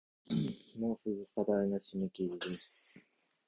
[0.79, 3.05] もうすぐ課題の締切です